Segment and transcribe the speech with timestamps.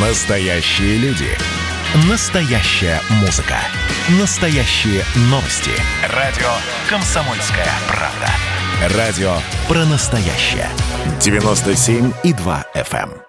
[0.00, 1.26] Настоящие люди.
[2.08, 3.56] Настоящая музыка.
[4.20, 5.72] Настоящие новости.
[6.14, 6.46] Радио
[6.88, 8.96] «Комсомольская правда».
[8.96, 9.32] Радио
[9.66, 10.68] про настоящее.
[11.18, 13.10] 97,2 FM.
[13.10, 13.22] эм.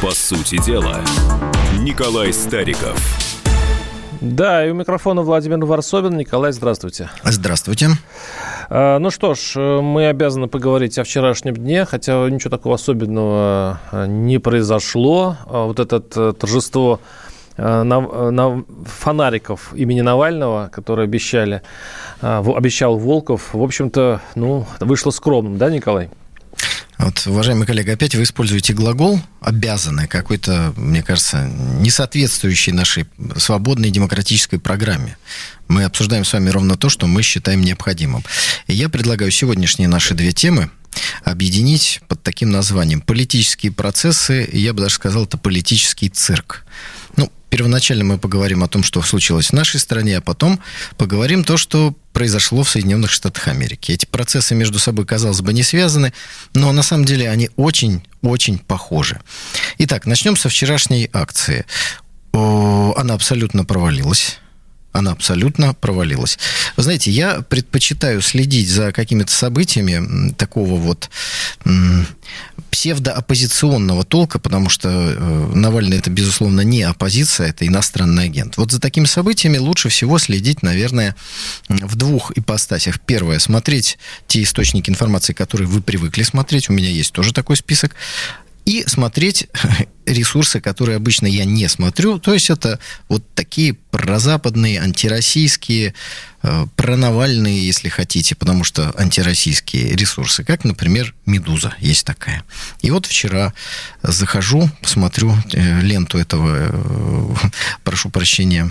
[0.00, 1.00] По сути дела,
[1.80, 3.00] Николай Стариков.
[4.20, 6.16] Да, и у микрофона Владимир Варсобин.
[6.16, 7.10] Николай, здравствуйте.
[7.24, 7.88] Здравствуйте.
[7.88, 13.80] А, Ну что ж, э, мы обязаны поговорить о вчерашнем дне, хотя ничего такого особенного
[13.90, 15.36] э, не произошло.
[15.46, 17.00] Вот это э, торжество
[17.56, 21.62] э, на, на фонариков имени Навального, которые обещали,
[22.20, 26.10] э, обещал Волков, в общем-то, ну, вышло скромным, да, Николай?
[27.02, 33.90] Вот, уважаемый коллега, опять вы используете глагол «обязаны», какой-то, мне кажется, не соответствующий нашей свободной
[33.90, 35.16] демократической программе.
[35.66, 38.22] Мы обсуждаем с вами ровно то, что мы считаем необходимым.
[38.68, 40.70] И я предлагаю сегодняшние наши две темы
[41.24, 46.64] объединить под таким названием «Политические процессы», я бы даже сказал, это политический цирк.
[47.16, 50.60] Ну, первоначально мы поговорим о том, что случилось в нашей стране, а потом
[50.96, 53.92] поговорим то, что произошло в Соединенных Штатах Америки.
[53.92, 56.12] Эти процессы между собой, казалось бы, не связаны,
[56.54, 59.20] но на самом деле они очень-очень похожи.
[59.78, 61.64] Итак, начнем со вчерашней акции.
[62.32, 64.38] Она абсолютно провалилась.
[64.92, 66.38] Она абсолютно провалилась.
[66.76, 71.08] Вы знаете, я предпочитаю следить за какими-то событиями такого вот
[72.72, 78.56] псевдооппозиционного толка, потому что э, Навальный это, безусловно, не оппозиция, это иностранный агент.
[78.56, 81.14] Вот за такими событиями лучше всего следить, наверное,
[81.68, 82.98] в двух ипостасях.
[83.00, 86.70] Первое, смотреть те источники информации, которые вы привыкли смотреть.
[86.70, 87.94] У меня есть тоже такой список
[88.64, 89.48] и смотреть
[90.06, 92.18] ресурсы, которые обычно я не смотрю.
[92.18, 95.94] То есть это вот такие прозападные, антироссийские,
[96.42, 102.42] э, пронавальные, если хотите, потому что антироссийские ресурсы, как, например, «Медуза» есть такая.
[102.80, 103.52] И вот вчера
[104.02, 107.34] захожу, смотрю э, ленту этого, э,
[107.84, 108.70] прошу прощения,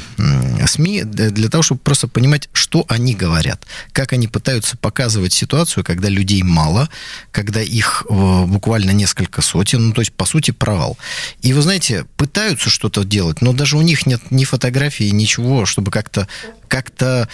[0.68, 6.10] СМИ, для того, чтобы просто понимать, что они говорят, как они пытаются показывать ситуацию, когда
[6.10, 6.90] людей мало,
[7.32, 10.98] когда их э, буквально несколько сотен, ну, то есть, по сути, провал.
[11.42, 15.92] И вы знаете, пытаются что-то делать, но даже у них нет ни фотографий, ничего, чтобы
[15.92, 16.28] как-то
[16.68, 17.28] как-то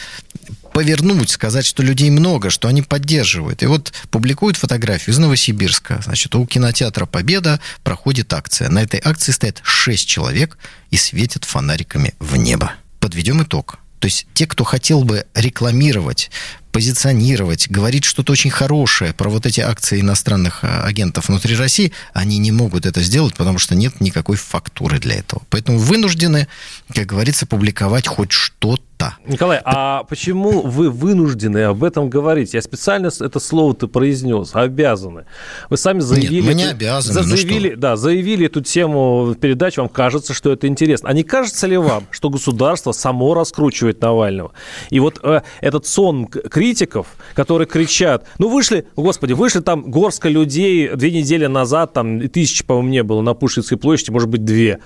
[0.73, 3.61] повернуть, сказать, что людей много, что они поддерживают.
[3.63, 6.01] И вот публикуют фотографию из Новосибирска.
[6.03, 8.69] Значит, у кинотеатра «Победа» проходит акция.
[8.69, 10.57] На этой акции стоят шесть человек
[10.89, 12.73] и светят фонариками в небо.
[12.99, 13.79] Подведем итог.
[13.99, 16.29] То есть те, кто хотел бы рекламировать,
[16.77, 22.37] позиционировать, говорить что-то очень хорошее про вот эти акции иностранных а, агентов внутри России, они
[22.37, 25.41] не могут это сделать, потому что нет никакой фактуры для этого.
[25.49, 26.47] Поэтому вынуждены,
[26.93, 28.83] как говорится, публиковать хоть что-то.
[29.27, 32.53] Николай, а почему вы вынуждены об этом говорить?
[32.53, 34.51] Я специально это слово-то произнес.
[34.53, 35.25] Обязаны.
[35.69, 36.47] Вы сами заявили...
[36.47, 40.51] мы не обязаны, за- ну заявили, да, заявили эту тему в передаче, вам кажется, что
[40.51, 41.09] это интересно.
[41.09, 44.51] А не кажется ли вам, что государство само раскручивает Навального?
[44.89, 50.89] И вот э, этот сон критиков, которые кричат, ну вышли, господи, вышли там горстка людей
[50.95, 54.79] две недели назад, там тысячи, по-моему, не было на Пушкинской площади, может быть, две.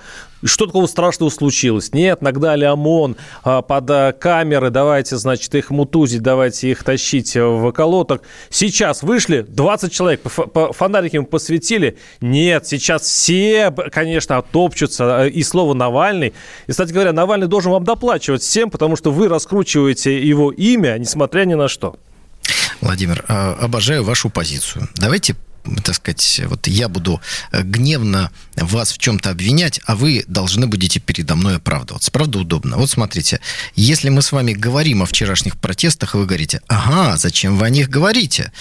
[0.44, 1.92] Что такого страшного случилось?
[1.92, 7.44] Нет, нагнали ОМОН а, под а, камеры, давайте, значит, их мутузить, давайте их тащить э,
[7.44, 8.22] в околоток.
[8.50, 11.96] Сейчас вышли 20 человек, по, фо- по фонарикам посветили.
[12.20, 15.24] Нет, сейчас все, конечно, топчутся.
[15.26, 16.32] э, И слово Навальный.
[16.66, 21.44] И, кстати говоря, Навальный должен вам доплачивать всем, потому что вы раскручиваете его имя, несмотря
[21.44, 21.96] ни на что.
[22.80, 24.88] Владимир, а, обожаю вашу позицию.
[24.96, 25.36] Давайте
[25.84, 27.20] так сказать, вот я буду
[27.52, 32.10] э, гневно вас в чем-то обвинять, а вы должны будете передо мной оправдываться.
[32.10, 32.76] Правда удобно?
[32.76, 33.40] Вот смотрите,
[33.76, 37.88] если мы с вами говорим о вчерашних протестах, вы говорите, ага, зачем вы о них
[37.88, 38.52] говорите?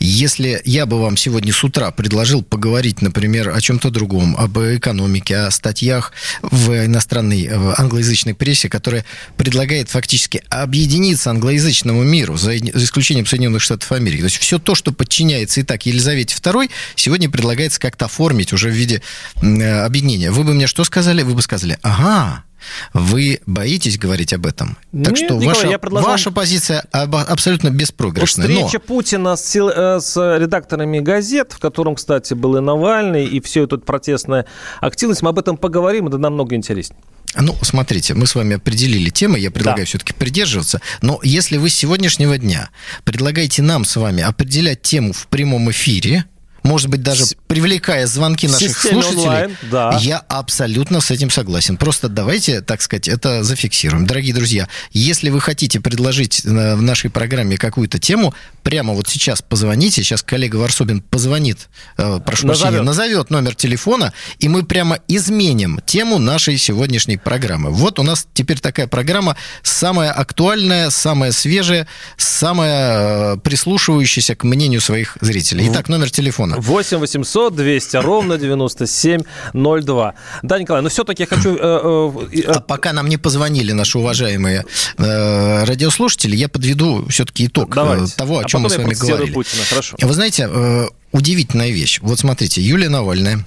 [0.00, 5.36] Если я бы вам сегодня с утра предложил поговорить, например, о чем-то другом, об экономике,
[5.36, 6.12] о статьях
[6.42, 9.04] в иностранной э, англоязычной прессе, которая
[9.36, 14.20] предлагает фактически объединиться англоязычному миру, за исключением Соединенных Штатов Америки.
[14.20, 16.45] То есть все то, что подчиняется и так Елизавете II,
[16.94, 19.02] сегодня предлагается как-то оформить уже в виде
[19.42, 20.30] э, объединения.
[20.30, 21.22] Вы бы мне что сказали?
[21.22, 22.44] Вы бы сказали, ага,
[22.92, 24.76] вы боитесь говорить об этом.
[24.92, 28.48] Так Нет, что Николай, ваша, я предложил- ваша позиция абсолютно беспроигрышная.
[28.48, 33.40] Но- встреча Путина с, э, с редакторами газет, в котором, кстати, был и Навальный, и
[33.40, 34.46] все эта протестная
[34.80, 37.00] активность, мы об этом поговорим, это намного интереснее.
[37.38, 39.88] Ну, смотрите, мы с вами определили темы, я предлагаю Да.
[39.88, 42.70] все-таки придерживаться, но если вы с сегодняшнего дня
[43.04, 46.24] предлагаете нам с вами определять тему в прямом эфире,
[46.66, 49.98] может быть, даже привлекая звонки наших системе слушателей, онлайн, да.
[50.02, 51.76] я абсолютно с этим согласен.
[51.76, 54.06] Просто давайте, так сказать, это зафиксируем.
[54.06, 59.42] Дорогие друзья, если вы хотите предложить э, в нашей программе какую-то тему, прямо вот сейчас
[59.42, 61.68] позвоните, сейчас коллега Варсобин позвонит,
[61.98, 62.62] э, прошу Назовет.
[62.62, 67.70] прощения, назовет номер телефона, и мы прямо изменим тему нашей сегодняшней программы.
[67.70, 71.86] Вот у нас теперь такая программа самая актуальная, самая свежая,
[72.16, 75.68] самая э, прислушивающаяся к мнению своих зрителей.
[75.70, 76.55] Итак, номер телефона.
[76.56, 80.14] 8 800 200 ровно 9702.
[80.42, 81.56] Да, Николай, но все-таки я хочу...
[81.56, 84.64] э, э, э, А пока нам не позвонили наши уважаемые
[84.98, 88.16] э, радиослушатели, я подведу все-таки итог э, Давайте.
[88.16, 89.32] того, о А чем мы с вами говорили.
[89.32, 89.96] Путина, хорошо.
[90.00, 91.98] Вы знаете, э, удивительная вещь.
[92.02, 93.46] Вот смотрите, Юлия Навальная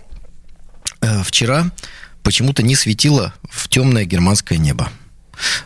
[1.23, 1.71] вчера
[2.23, 4.89] почему-то не светила в темное германское небо.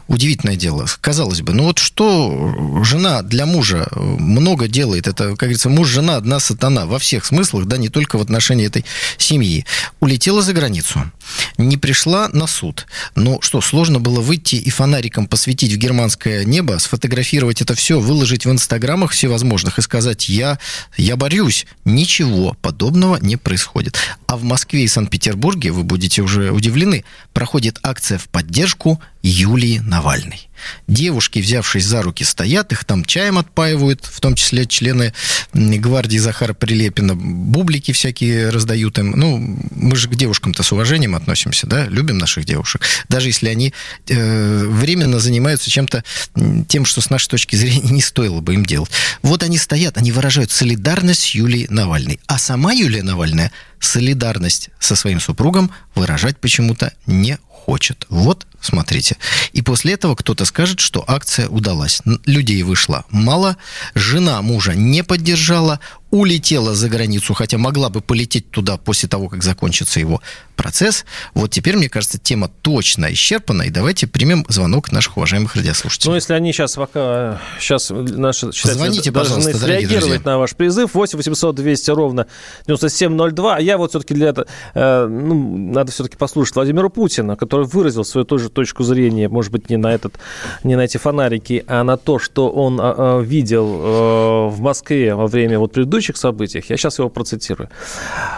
[0.07, 0.85] Удивительное дело.
[0.99, 6.39] Казалось бы, ну вот что жена для мужа много делает, это, как говорится, муж-жена одна
[6.39, 8.83] сатана во всех смыслах, да, не только в отношении этой
[9.17, 9.65] семьи.
[10.01, 11.09] Улетела за границу,
[11.57, 12.85] не пришла на суд.
[13.15, 18.45] Ну что, сложно было выйти и фонариком посветить в германское небо, сфотографировать это все, выложить
[18.45, 20.59] в инстаграмах всевозможных и сказать, я,
[20.97, 21.65] я борюсь.
[21.85, 23.97] Ничего подобного не происходит.
[24.27, 30.49] А в Москве и Санкт-Петербурге, вы будете уже удивлены, проходит акция в поддержку Юлии Навальной.
[30.87, 35.13] Девушки, взявшись за руки, стоят, их там чаем отпаивают, в том числе члены
[35.53, 39.11] гвардии Захара Прилепина, бублики всякие раздают им.
[39.11, 42.81] Ну, мы же к девушкам-то с уважением относимся, да, любим наших девушек.
[43.07, 43.71] Даже если они
[44.07, 46.03] э, временно занимаются чем-то
[46.67, 48.89] тем, что с нашей точки зрения не стоило бы им делать.
[49.21, 52.19] Вот они стоят, они выражают солидарность с Юлией Навальной.
[52.25, 58.05] А сама Юлия Навальная солидарность со своим супругом выражать почему-то не хочет.
[58.09, 59.17] Вот, смотрите.
[59.53, 62.01] И после этого кто-то скажет, что акция удалась.
[62.25, 63.57] Людей вышло мало,
[63.95, 65.79] жена мужа не поддержала,
[66.11, 70.21] улетела за границу, хотя могла бы полететь туда после того, как закончится его
[70.63, 71.05] процесс.
[71.33, 76.11] Вот теперь, мне кажется, тема точно исчерпана, и давайте примем звонок наших уважаемых радиослушателей.
[76.11, 77.41] Ну, если они сейчас пока...
[77.59, 80.93] Сейчас наши читатели Звоните, должны среагировать на ваш призыв.
[80.93, 82.27] 8 800 200 ровно
[82.65, 83.55] 9702.
[83.57, 84.47] А я вот все-таки для этого...
[84.73, 89.69] э, ну, надо все-таки послушать Владимира Путина, который выразил свою тоже точку зрения, может быть,
[89.69, 90.15] не на, этот,
[90.63, 95.13] не на эти фонарики, а на то, что он э, э, видел э, в Москве
[95.13, 96.63] во время вот предыдущих событий.
[96.69, 97.69] Я сейчас его процитирую.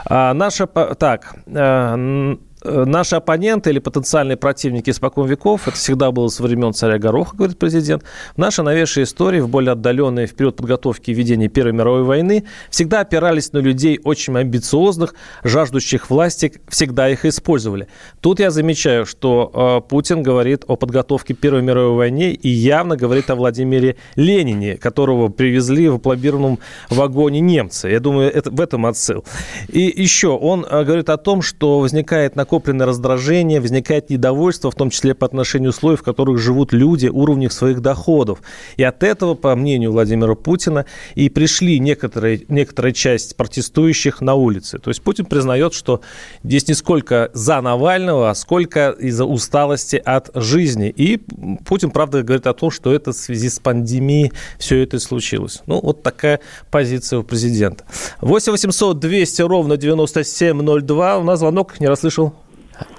[0.05, 0.65] А, наша...
[0.65, 1.35] Так...
[1.45, 6.73] э, н- э, Наши оппоненты или потенциальные противники испокон веков, это всегда было со времен
[6.73, 8.03] царя Гороха, говорит президент,
[8.35, 12.45] в нашей новейшей истории, в более отдаленной в период подготовки и ведения Первой мировой войны,
[12.69, 15.13] всегда опирались на людей очень амбициозных,
[15.43, 17.87] жаждущих власти, всегда их использовали.
[18.21, 23.29] Тут я замечаю, что э, Путин говорит о подготовке Первой мировой войне и явно говорит
[23.29, 26.59] о Владимире Ленине, которого привезли в апломбированном
[26.89, 27.89] вагоне немцы.
[27.89, 29.23] Я думаю, это, в этом отсыл.
[29.67, 34.89] И еще он э, говорит о том, что возникает накопленное раздражение, возникает недовольство, в том
[34.89, 38.39] числе по отношению условий, в которых живут люди, уровнях своих доходов.
[38.77, 40.85] И от этого, по мнению Владимира Путина,
[41.15, 44.79] и пришли некоторые, некоторая часть протестующих на улице.
[44.79, 45.99] То есть Путин признает, что
[46.43, 50.93] здесь не сколько за Навального, а сколько из-за усталости от жизни.
[50.95, 51.17] И
[51.65, 55.61] Путин, правда, говорит о том, что это в связи с пандемией все это случилось.
[55.65, 56.39] Ну, вот такая
[56.71, 57.83] позиция у президента.
[58.21, 61.17] 8 800 200 ровно 9702.
[61.17, 62.33] У нас звонок, не расслышал.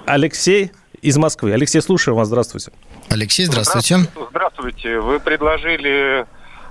[0.05, 0.71] Алексей
[1.01, 1.53] из Москвы.
[1.53, 2.27] Алексей, слушаем вас.
[2.27, 2.71] Здравствуйте.
[3.09, 3.97] Алексей, здравствуйте.
[4.29, 4.99] Здравствуйте.
[4.99, 6.25] Вы предложили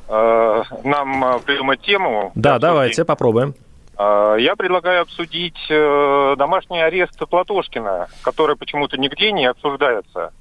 [0.09, 2.33] э, нам э, придумать тему.
[2.35, 3.55] Да, для давайте, попробуем.
[3.99, 10.33] Э, я предлагаю обсудить э, домашний арест Платошкина, который почему-то нигде не обсуждается.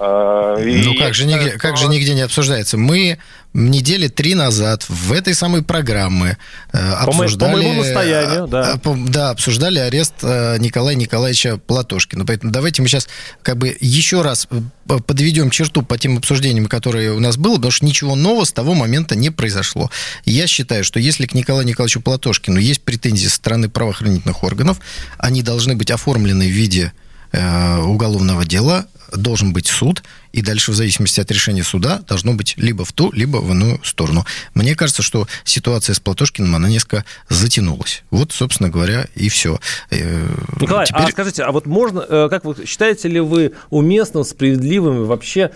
[0.00, 2.76] И Ну как же, нигде, как же нигде не обсуждается?
[2.76, 3.18] Мы
[3.54, 6.36] недели три назад в этой самой программе
[6.72, 7.52] э, обсуждали...
[7.52, 8.78] по моему настоянию, да.
[8.82, 12.24] э, да, обсуждали арест э, Николая Николаевича Платошкина.
[12.26, 13.08] Поэтому давайте мы сейчас
[13.42, 17.72] как бы еще раз э, подведем черту по тем обсуждениям, которые у нас было, потому
[17.72, 19.90] что ничего нового с того момента не произошло.
[20.24, 24.78] Я считаю, что если к Николаю Николаевичу Платошкину есть претензии со стороны правоохранительных органов,
[25.18, 30.74] они должны быть оформлены в виде э, уголовного дела, должен быть суд, и дальше в
[30.74, 34.24] зависимости от решения суда должно быть либо в ту, либо в иную сторону.
[34.54, 38.02] Мне кажется, что ситуация с Платошкиным, она несколько затянулась.
[38.10, 39.58] Вот, собственно говоря, и все.
[39.90, 45.06] Николай, а скажите, а вот можно, э, как вы считаете ли вы уместным, справедливым и
[45.06, 45.50] вообще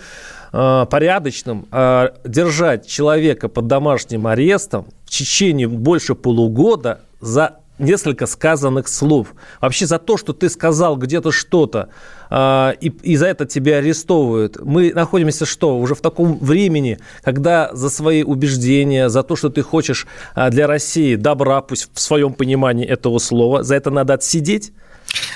[0.51, 8.87] э, порядочным э, держать человека под домашним арестом в течение больше полугода за несколько сказанных
[8.87, 9.27] слов.
[9.61, 11.89] Вообще за то, что ты сказал где-то что-то,
[12.29, 14.57] э, и, и за это тебя арестовывают.
[14.63, 15.77] Мы находимся что?
[15.77, 20.67] Уже в таком времени, когда за свои убеждения, за то, что ты хочешь э, для
[20.67, 24.71] России добра, пусть в своем понимании этого слова, за это надо отсидеть?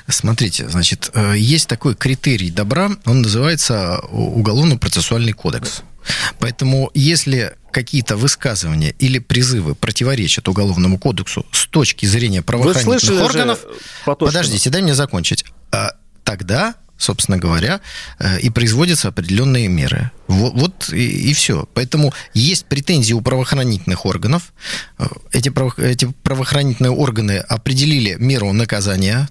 [0.07, 5.83] Смотрите, значит, э, есть такой критерий добра, он называется уголовно-процессуальный кодекс.
[6.39, 13.59] Поэтому если какие-то высказывания или призывы противоречат уголовному кодексу с точки зрения правоохранительных органов,
[14.05, 15.91] подождите, дай мне закончить, а
[16.23, 17.79] тогда собственно говоря,
[18.19, 20.11] э, и производятся определенные меры.
[20.27, 21.67] Вот, вот и, и все.
[21.73, 24.51] Поэтому есть претензии у правоохранительных органов.
[24.97, 29.29] Э, эти, право, эти правоохранительные органы определили меру наказания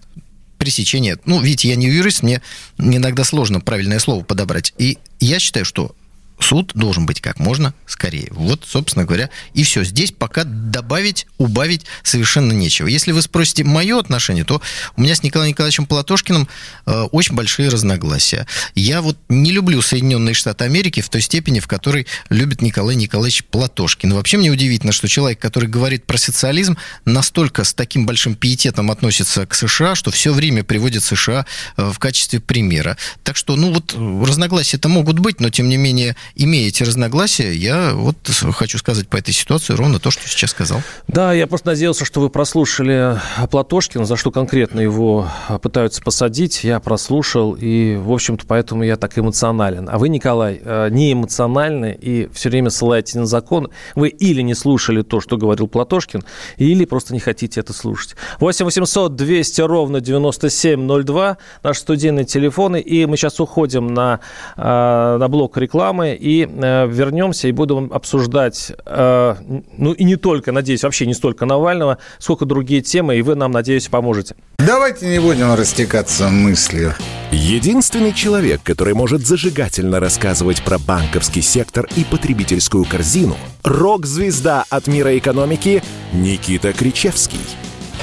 [0.58, 1.18] пресечения.
[1.24, 2.40] Ну, видите, я не юрист, мне
[2.78, 4.72] иногда сложно правильное слово подобрать.
[4.78, 5.94] И я считаю, что
[6.38, 8.28] суд должен быть как можно скорее.
[8.30, 9.84] Вот, собственно говоря, и все.
[9.84, 12.86] Здесь пока добавить, убавить совершенно нечего.
[12.86, 14.60] Если вы спросите мое отношение, то
[14.96, 16.48] у меня с Николаем Николаевичем Платошкиным
[16.86, 18.46] э, очень большие разногласия.
[18.74, 23.44] Я вот не люблю Соединенные Штаты Америки в той степени, в которой любит Николай Николаевич
[23.44, 24.14] Платошкин.
[24.14, 29.46] Вообще мне удивительно, что человек, который говорит про социализм, настолько с таким большим пиететом относится
[29.46, 32.96] к США, что все время приводит США э, в качестве примера.
[33.22, 37.92] Так что, ну вот, разногласия-то могут быть, но тем не менее имея эти разногласия, я
[37.94, 38.16] вот
[38.52, 40.80] хочу сказать по этой ситуации ровно то, что сейчас сказал.
[41.08, 43.18] Да, я просто надеялся, что вы прослушали
[43.50, 45.28] Платошкина, за что конкретно его
[45.62, 46.64] пытаются посадить.
[46.64, 49.88] Я прослушал, и, в общем-то, поэтому я так эмоционален.
[49.90, 53.70] А вы, Николай, э, не эмоциональны и все время ссылаетесь на закон.
[53.94, 56.24] Вы или не слушали то, что говорил Платошкин,
[56.56, 58.16] или просто не хотите это слушать.
[58.40, 64.20] 8 800 200 ровно 9702, наши студийные телефоны, и мы сейчас уходим на,
[64.56, 69.36] на блок рекламы и э, вернемся и будем обсуждать, э,
[69.76, 73.52] ну и не только, надеюсь, вообще не столько Навального, сколько другие темы, и вы нам,
[73.52, 74.34] надеюсь, поможете.
[74.58, 76.94] Давайте не будем растекаться мыслью.
[77.30, 85.16] Единственный человек, который может зажигательно рассказывать про банковский сектор и потребительскую корзину, рок-звезда от мира
[85.18, 85.82] экономики
[86.12, 87.40] Никита Кричевский.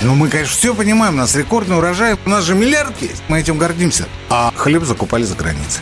[0.02, 3.40] Ну, мы, конечно, все понимаем, у нас рекордный урожай, у нас же миллиард есть, мы
[3.40, 4.06] этим гордимся.
[4.30, 5.82] А хлеб закупали за границей.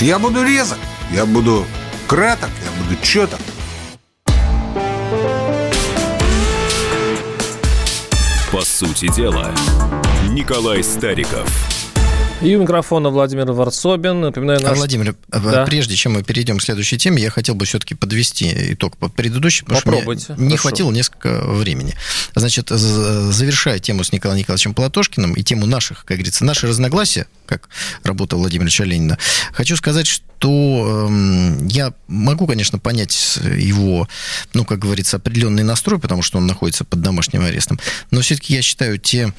[0.00, 0.78] Я буду резок,
[1.12, 1.64] я буду
[2.06, 3.40] краток, я буду четок.
[8.50, 9.52] По сути дела,
[10.28, 11.48] Николай Стариков–
[12.42, 14.20] и у микрофона Владимир Варсобин.
[14.20, 14.76] Напоминаю, наш...
[14.76, 15.64] Владимир, э, да.
[15.64, 19.64] прежде чем мы перейдем к следующей теме, я хотел бы все-таки подвести итог по предыдущей,
[19.64, 20.24] потому Попробуйте.
[20.24, 21.94] что мне не хватило несколько времени.
[22.34, 27.68] Значит, завершая тему с Николаем Николаевичем Платошкиным и тему наших, как говорится, наши разногласия, как
[28.02, 29.18] работа Владимира Ленина,
[29.52, 34.08] хочу сказать, что э, я могу, конечно, понять его,
[34.54, 37.78] ну, как говорится, определенный настрой, потому что он находится под домашним арестом,
[38.10, 39.32] но все-таки я считаю те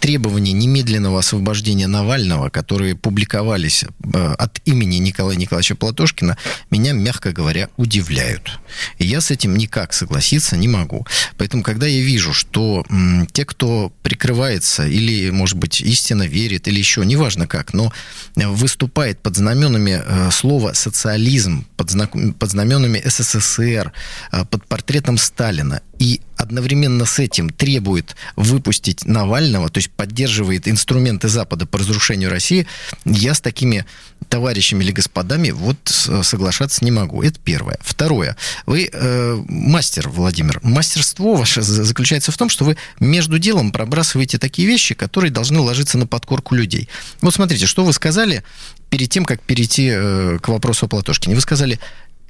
[0.00, 6.36] требования немедленного освобождения Навального, которые публиковались э, от имени Николая Николаевича Платошкина,
[6.70, 8.60] меня, мягко говоря, удивляют.
[8.98, 11.06] И я с этим никак согласиться не могу.
[11.36, 12.84] Поэтому, когда я вижу, что
[13.32, 17.92] те, кто прикрывается или, может быть, истинно верит, или еще, неважно как, но
[18.36, 23.92] выступает под знаменами э, слова «социализм», под, знаменами СССР,
[24.32, 31.28] э, под портретом Сталина, и одновременно с этим требует выпустить Навального, то есть поддерживает инструменты
[31.28, 32.66] Запада по разрушению России,
[33.04, 33.84] я с такими
[34.28, 37.22] товарищами или господами вот соглашаться не могу.
[37.22, 37.78] Это первое.
[37.80, 38.36] Второе.
[38.66, 40.60] Вы э, мастер, Владимир.
[40.62, 45.98] Мастерство ваше заключается в том, что вы между делом пробрасываете такие вещи, которые должны ложиться
[45.98, 46.88] на подкорку людей.
[47.20, 48.44] Вот смотрите, что вы сказали
[48.88, 51.34] перед тем, как перейти э, к вопросу о Платошкине.
[51.34, 51.78] Вы сказали,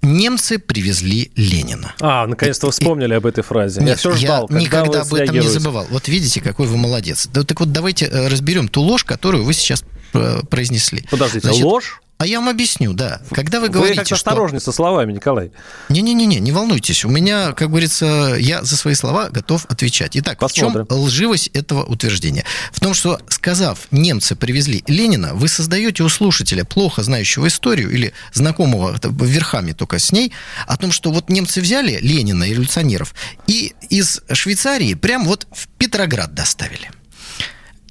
[0.03, 1.95] немцы привезли Ленина.
[2.01, 3.81] А, наконец-то вы вспомнили и, об этой фразе.
[3.81, 5.87] Нет, я все ждал, я никогда об этом не забывал.
[5.91, 7.29] Вот видите, какой вы молодец.
[7.33, 11.07] Да, так вот давайте э, разберем ту ложь, которую вы сейчас э, произнесли.
[11.11, 12.01] Подождите, Значит, ложь?
[12.21, 13.23] А я вам объясню, да.
[13.31, 14.73] Когда вы, вы говорите, как осторожнее что...
[14.73, 15.53] со словами, Николай.
[15.89, 17.07] Не-не-не, не волнуйтесь.
[17.07, 20.19] У меня, как говорится, я за свои слова готов отвечать.
[20.19, 20.85] Итак, Посмотрим.
[20.85, 22.45] в чем лживость этого утверждения?
[22.73, 28.13] В том, что, сказав, немцы привезли Ленина, вы создаете у слушателя, плохо знающего историю или
[28.35, 30.35] знакомого верхами только с ней,
[30.67, 33.15] о том, что вот немцы взяли Ленина и революционеров
[33.47, 36.91] и из Швейцарии прям вот в Петроград доставили.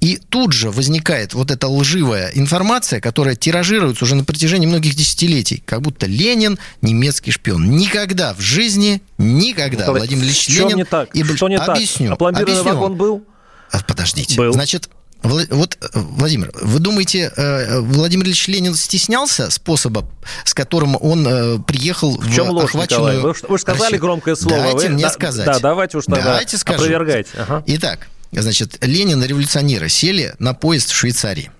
[0.00, 5.62] И тут же возникает вот эта лживая информация, которая тиражируется уже на протяжении многих десятилетий,
[5.66, 7.70] как будто Ленин немецкий шпион.
[7.70, 10.78] Никогда в жизни, никогда Николай, Владимир Ильич чем Ленин...
[10.78, 11.14] не так?
[11.14, 11.22] И...
[11.22, 12.14] Что не объясню, так?
[12.14, 12.74] Опломбированный объясню.
[12.74, 13.24] вагон был?
[13.70, 14.36] А, Подождите.
[14.36, 14.52] Был.
[14.52, 14.88] Значит,
[15.22, 20.08] вот, Владимир, вы думаете, э, Владимир Ильич Ленин стеснялся способа,
[20.44, 23.34] с которым он э, приехал В чем в ложь, охваченную Николай?
[23.34, 24.00] Вы, вы же сказали Россию?
[24.00, 24.56] громкое слово.
[24.56, 25.46] Дайте Вы- мне да, сказать.
[25.46, 26.78] Да, давайте уж тогда Давайте скажу.
[26.78, 27.30] опровергайте.
[27.36, 27.62] Ага.
[27.66, 31.50] Итак, значит, Ленин и революционеры сели на поезд в Швейцарии.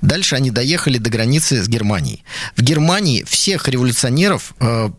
[0.00, 2.22] Дальше они доехали до границы с Германией.
[2.56, 4.90] В Германии всех революционеров э,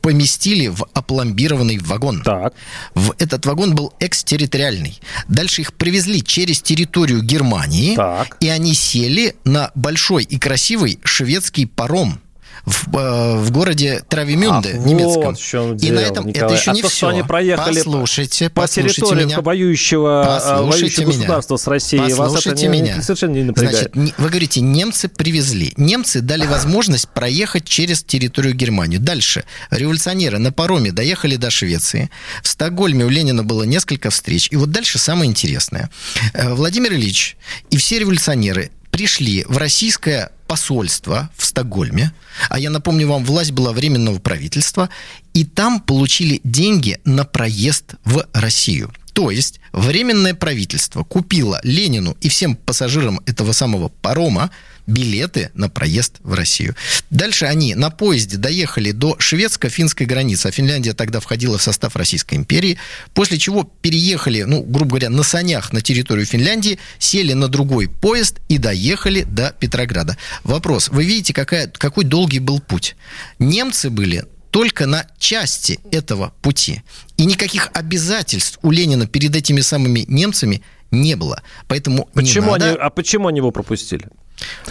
[0.00, 2.22] поместили в опломбированный вагон.
[2.22, 2.54] Так.
[2.94, 5.00] В этот вагон был экстерриториальный.
[5.28, 8.36] Дальше их привезли через территорию Германии, Так.
[8.40, 12.20] и они сели на большой и красивый шведский паром
[12.66, 15.22] в, э, в городе Травимюнде Ах, немецком.
[15.26, 16.52] вот в чем и дело, на этом Николай.
[16.54, 16.96] это еще а не то, все.
[16.96, 19.40] что они проехали послушайте, по послушайте территории меня.
[19.40, 21.18] воюющего, а, Послушайте воюющего меня.
[21.18, 23.02] государства с Россией, вас это Послушайте не- меня.
[23.02, 23.76] совершенно не напрягает.
[23.76, 25.72] Значит, не- вы говорите, немцы привезли.
[25.76, 28.98] Немцы дали возможность проехать через территорию Германии.
[28.98, 29.44] Дальше.
[29.70, 32.10] Революционеры на пароме доехали до Швеции.
[32.42, 34.48] В Стокгольме у Ленина было несколько встреч.
[34.50, 35.88] И вот дальше самое интересное.
[36.32, 37.36] Э, Владимир Ильич
[37.70, 42.12] и все революционеры пришли в российское посольство в Стокгольме,
[42.48, 44.88] а я напомню вам, власть была временного правительства,
[45.34, 48.92] и там получили деньги на проезд в Россию.
[49.12, 54.50] То есть временное правительство купило Ленину и всем пассажирам этого самого парома
[54.86, 56.74] билеты на проезд в Россию.
[57.10, 62.36] Дальше они на поезде доехали до шведско-финской границы, а Финляндия тогда входила в состав Российской
[62.36, 62.78] империи,
[63.14, 68.40] после чего переехали, ну, грубо говоря, на санях на территорию Финляндии, сели на другой поезд
[68.48, 70.16] и доехали до Петрограда.
[70.44, 72.96] Вопрос, вы видите, какая, какой долгий был путь?
[73.38, 76.82] Немцы были только на части этого пути.
[77.16, 81.42] И никаких обязательств у Ленина перед этими самыми немцами не было.
[81.68, 82.68] Поэтому не Почему надо...
[82.70, 84.08] они, а почему они его пропустили?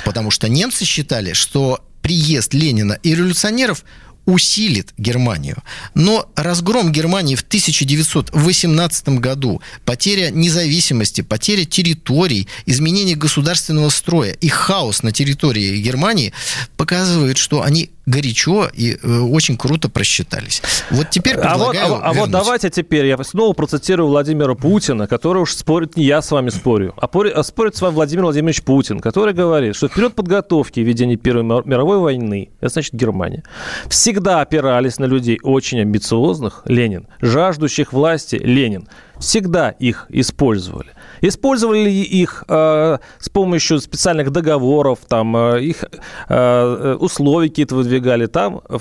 [0.03, 3.83] Потому что немцы считали, что приезд Ленина и революционеров
[4.25, 5.57] усилит Германию.
[5.93, 15.03] Но разгром Германии в 1918 году, потеря независимости, потеря территорий, изменение государственного строя и хаос
[15.03, 16.33] на территории Германии
[16.75, 20.61] показывают, что они горячо и э, очень круто просчитались.
[20.91, 25.07] Вот теперь А вот, предлагаю а, а вот давайте теперь я снова процитирую Владимира Путина,
[25.07, 28.23] который уж спорит, не я с вами спорю, а, пори- а спорит с вами Владимир
[28.23, 32.93] Владимирович Путин, который говорит, что в период подготовки ведения Первой ми- мировой войны, это значит
[32.93, 33.43] Германия,
[33.87, 38.87] всегда опирались на людей очень амбициозных, Ленин, жаждущих власти, Ленин,
[39.19, 40.89] всегда их использовали.
[41.21, 45.87] Использовали ли их э, с помощью специальных договоров, там, э, их э,
[46.29, 48.77] э, условия какие-то выдвигали там, э,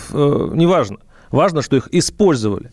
[0.55, 0.99] неважно.
[1.31, 2.71] Важно, что их использовали.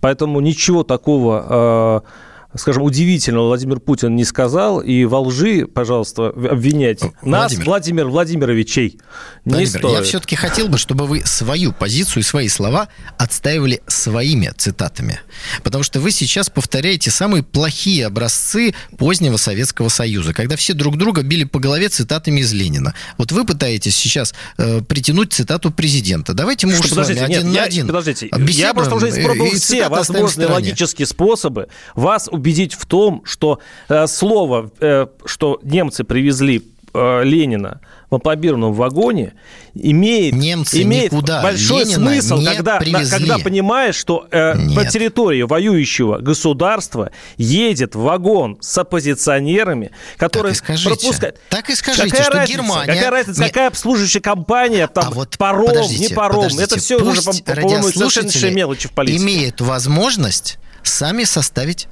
[0.00, 2.08] Поэтому ничего такого, э,
[2.56, 4.80] скажем, удивительного Владимир Путин не сказал.
[4.80, 7.64] И во лжи, пожалуйста, обвинять нас, Владимир.
[7.64, 9.00] Владимир Владимировичей,
[9.44, 9.94] не Владимир, стоит.
[9.98, 12.88] я все-таки хотел бы, чтобы вы свою позицию и свои слова
[13.18, 15.20] отстаивали своими цитатами.
[15.62, 21.22] Потому что вы сейчас повторяете самые плохие образцы позднего Советского Союза, когда все друг друга
[21.22, 22.94] били по голове цитатами из Ленина.
[23.18, 26.34] Вот вы пытаетесь сейчас э, притянуть цитату президента.
[26.34, 27.86] Давайте мы Что, уж с вами подождите, нет, один я- на один.
[27.88, 32.43] подождите, я просто уже испробовал все возможные логические способы вас убедить
[32.74, 37.80] в том, что э, слово, э, что немцы привезли э, Ленина
[38.10, 39.32] в опломбированном вагоне,
[39.74, 43.10] имеет, Немцы имеет никуда большой Ленина смысл, когда, привезли.
[43.18, 44.90] когда понимаешь, что э, по Нет.
[44.90, 50.88] территории воюющего государства едет вагон с оппозиционерами, которые Так и скажите.
[50.90, 51.40] пропускают.
[51.48, 55.10] Так и скажите, какая что разница, Германия- Какая разница, Не- какая обслуживающая компания, там, а
[55.10, 56.62] вот паром, подождите, не паром, подождите.
[56.64, 59.24] это все уже, по-моему, совершеннейшие мелочи в политике.
[59.24, 61.88] имеют возможность сами составить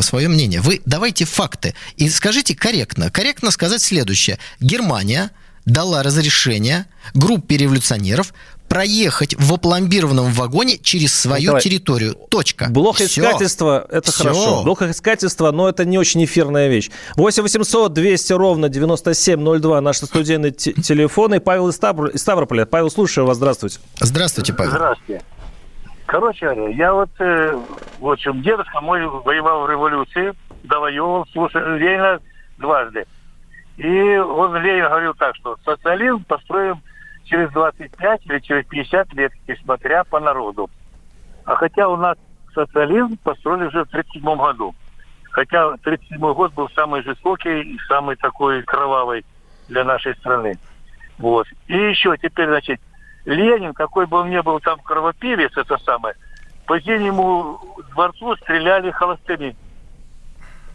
[0.00, 0.60] свое мнение.
[0.60, 3.10] Вы давайте факты и скажите корректно.
[3.10, 4.38] Корректно сказать следующее.
[4.60, 5.30] Германия
[5.64, 8.34] дала разрешение группе революционеров
[8.68, 12.14] проехать в опломбированном вагоне через свою Николай, территорию.
[12.30, 12.68] Точка.
[12.70, 14.22] Блохоискательство– это Всё.
[14.22, 14.62] хорошо.
[14.64, 16.90] Блохоискательство, но это не очень эфирная вещь.
[17.16, 21.38] 8 800 200 ровно 9702 наши студийные те- телефоны.
[21.38, 21.74] Павел из
[22.20, 22.64] Ставрополя.
[22.64, 23.36] Павел, слушаю вас.
[23.36, 23.78] Здравствуйте.
[24.00, 24.70] Здравствуйте, Павел.
[24.72, 25.22] Здравствуйте.
[26.06, 27.58] Короче говоря, я вот, э,
[27.98, 30.34] в общем, дедушка мой воевал в революции,
[30.64, 32.20] довоевывал, слушай, Ленина
[32.58, 33.06] дважды.
[33.76, 36.82] И он, Ленин, говорил так, что социализм построим
[37.24, 40.68] через 25 или через 50 лет, смотря по народу.
[41.44, 42.16] А хотя у нас
[42.54, 44.74] социализм построили уже в 1937 году.
[45.30, 49.24] Хотя 1937 год был самый жестокий и самый такой кровавый
[49.68, 50.58] для нашей страны.
[51.18, 51.46] Вот.
[51.68, 52.80] И еще теперь, значит,
[53.24, 56.14] Ленин, какой бы он ни был там кровопивец, это самое,
[56.66, 57.60] по зимнему
[57.92, 59.56] дворцу стреляли холостыми.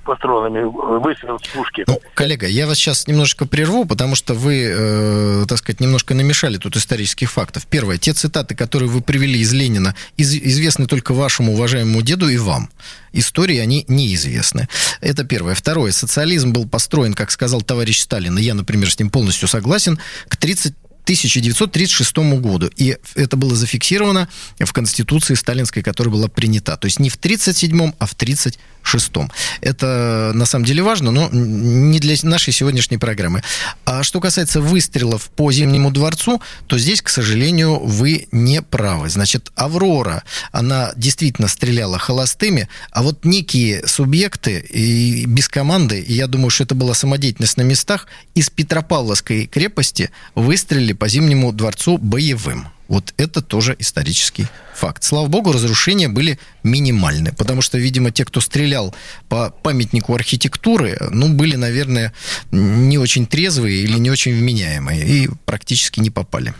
[0.06, 1.84] патронами выстрелил с пушки.
[1.86, 6.56] Ну, коллега, я вас сейчас немножечко прерву, потому что вы, э, так сказать, немножко намешали
[6.56, 7.68] тут исторических фактов.
[7.70, 12.38] Первое, те цитаты, которые вы привели из Ленина, из, известны только вашему уважаемому деду и
[12.38, 12.70] вам.
[13.12, 14.70] Истории они неизвестны.
[15.02, 15.56] Это первое.
[15.56, 20.00] Второе, социализм был построен, как сказал товарищ Сталин, и я, например, с ним полностью согласен,
[20.30, 20.74] к 30
[21.08, 22.70] 1936 году.
[22.76, 24.28] И это было зафиксировано
[24.60, 26.76] в Конституции сталинской, которая была принята.
[26.76, 29.32] То есть не в 1937, а в 1936.
[29.62, 33.44] Это на самом деле важно, но не для нашей сегодняшней программы.
[33.86, 39.10] А что касается выстрелов по Зимнему дворцу, то здесь, к сожалению, вы не правы.
[39.10, 46.28] Значит, Аврора, она действительно стреляла холостыми, а вот некие субъекты и без команды, и я
[46.28, 52.68] думаю, что это была самодеятельность на местах, из Петропавловской крепости выстрелили по Зимнему дворцу боевым.
[52.88, 55.04] Вот это тоже исторический факт.
[55.04, 58.94] Слава богу, разрушения были минимальны, потому что, видимо, те, кто стрелял
[59.30, 62.14] по памятнику архитектуры, ну, были, наверное,
[62.52, 66.54] не очень трезвые или не очень вменяемые и практически не попали.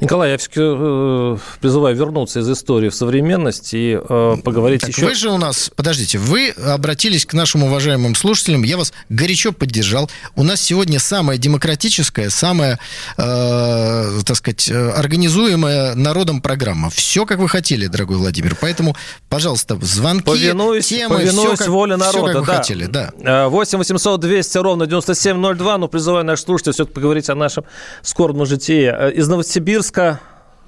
[0.00, 5.06] Николай, я все-таки э, призываю вернуться из истории в современность и э, поговорить так еще...
[5.06, 10.10] Вы же у нас, подождите, вы обратились к нашим уважаемым слушателям, я вас горячо поддержал.
[10.36, 12.78] У нас сегодня самая демократическая, самая,
[13.16, 16.90] э, так сказать, организуемая народом программа.
[16.90, 18.56] Все, как вы хотели, дорогой Владимир.
[18.60, 18.94] Поэтому,
[19.28, 22.56] пожалуйста, звонки, повинуюсь, темы, повинуюсь все, как, воле народа, все, как вы да.
[22.56, 22.86] хотели.
[22.86, 23.48] Да.
[23.48, 27.64] 8 800 200 ровно 9702, но призываю наших слушателей все-таки поговорить о нашем
[28.02, 28.90] скорбном житии.
[28.92, 30.20] Э, Из Новосибирска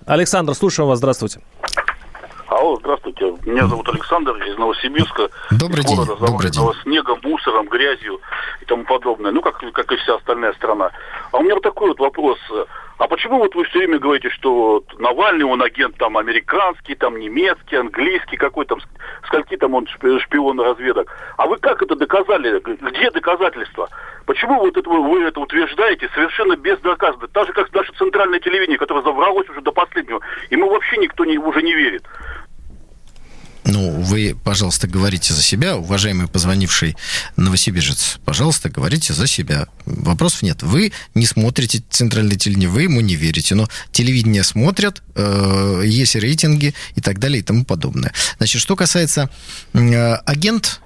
[0.05, 1.41] Александр, слушаем вас, здравствуйте.
[2.51, 3.33] Алло, здравствуйте.
[3.47, 5.31] Меня зовут Александр из Новосибирска.
[5.53, 8.21] Добрый из день, города, добрый заваленного снегом, мусором, грязью
[8.61, 9.31] и тому подобное.
[9.31, 10.91] Ну, как, как и вся остальная страна.
[11.31, 12.41] А у меня вот такой вот вопрос.
[12.99, 17.77] А почему вот вы все время говорите, что Навальный, он агент там американский, там немецкий,
[17.77, 18.81] английский, какой там,
[19.27, 21.09] скольки там он шпион разведок?
[21.37, 22.59] А вы как это доказали?
[22.59, 23.89] Где доказательства?
[24.27, 27.29] Почему вот это, вы это утверждаете совершенно бездоказанно?
[27.29, 30.21] Так же, как наше центральное телевидение, которое завралось уже до последнего.
[30.51, 32.05] Ему вообще никто не, уже не верит.
[33.71, 36.97] Ну, вы, пожалуйста, говорите за себя, уважаемый позвонивший
[37.37, 38.19] новосибиржец.
[38.25, 39.69] Пожалуйста, говорите за себя.
[39.87, 40.65] Вопросов нет.
[40.65, 43.55] Вы не смотрите центральное телевидение, вы ему не верите.
[43.55, 48.13] Но телевидение смотрят, э, есть рейтинги и так далее и тому подобное.
[48.39, 49.31] Значит, что касается
[49.73, 50.81] э, агент,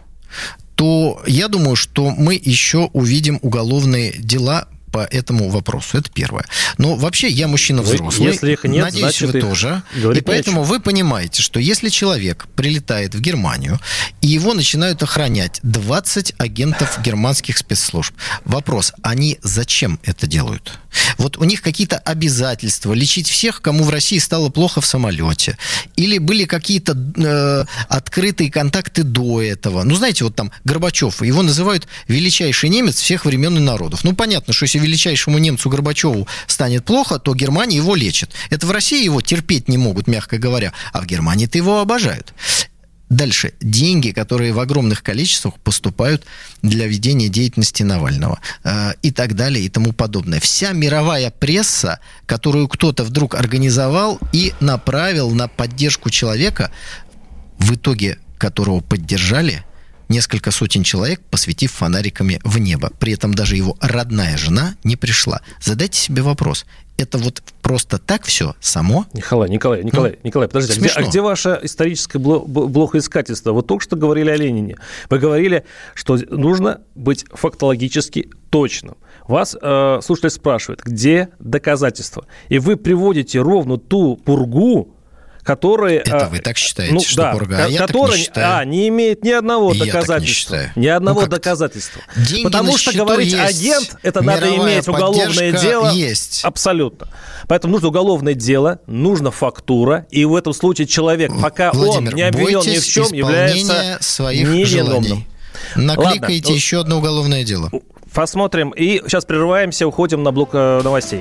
[0.74, 5.98] то я думаю, что мы еще увидим уголовные дела по этому вопросу.
[5.98, 6.44] Это первое.
[6.78, 8.30] Но вообще я мужчина взрослый.
[8.30, 9.82] Если их нет, Надеюсь, значит, вы тоже.
[9.96, 13.80] И поэтому вы понимаете, что если человек прилетает в Германию,
[14.20, 20.78] и его начинают охранять 20 агентов германских спецслужб, вопрос, они зачем это делают?
[21.18, 25.58] Вот у них какие-то обязательства лечить всех, кому в России стало плохо в самолете.
[25.96, 29.82] Или были какие-то э, открытые контакты до этого.
[29.82, 34.04] Ну, знаете, вот там Горбачев, его называют величайший немец всех времен и народов.
[34.04, 38.30] Ну, понятно, что если величайшему немцу Горбачеву станет плохо, то Германия его лечит.
[38.50, 42.34] Это в России его терпеть не могут, мягко говоря, а в Германии-то его обожают.
[43.10, 43.52] Дальше.
[43.60, 46.24] Деньги, которые в огромных количествах поступают
[46.62, 50.40] для ведения деятельности Навального э, и так далее и тому подобное.
[50.40, 56.72] Вся мировая пресса, которую кто-то вдруг организовал и направил на поддержку человека,
[57.58, 59.64] в итоге которого поддержали
[60.08, 62.90] несколько сотен человек, посветив фонариками в небо.
[62.98, 65.40] При этом даже его родная жена не пришла.
[65.60, 66.66] Задайте себе вопрос.
[66.96, 69.06] Это вот просто так все само?
[69.14, 73.52] Николай, Николай, Николай, ну, Николай, подождите, а где, а где ваше историческое блохоискательство?
[73.52, 74.76] Вы только что говорили о Ленине.
[75.10, 75.64] Вы говорили,
[75.94, 78.96] что нужно быть фактологически точным.
[79.26, 82.26] Вас э, слушатель спрашивает, где доказательства?
[82.48, 84.93] И вы приводите ровно ту пургу,
[85.44, 86.00] которые...
[86.00, 88.56] Это вы так считаете, ну, что да, пурга, а я которые, так не считаю.
[88.56, 90.58] А, не имеет ни одного я доказательства.
[90.74, 92.02] Не ни одного ну, доказательства.
[92.16, 93.60] Деньги Потому что говорить есть.
[93.60, 95.92] агент, это надо иметь уголовное дело.
[95.92, 96.44] Есть.
[96.44, 97.08] Абсолютно.
[97.46, 102.22] Поэтому нужно уголовное дело, нужна фактура, и в этом случае человек, пока Владимир, он не
[102.22, 105.26] обвинен ни в чем, является своих невиновным.
[105.76, 106.54] Накликайте Ладно.
[106.54, 107.70] еще одно уголовное дело.
[108.12, 108.70] Посмотрим.
[108.70, 111.20] И сейчас прерываемся, уходим на блок э, новостей.